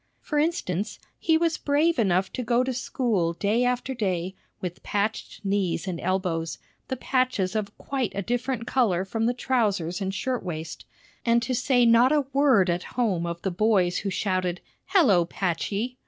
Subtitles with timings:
[0.19, 5.45] For instance, he was brave enough to go to school day after day with patched
[5.45, 10.41] knees and elbows, the patches of quite a different color from the trousers and shirt
[10.41, 10.85] waist,
[11.23, 15.99] and to say not a word at home of the boys who shouted, "Hello, Patchey!"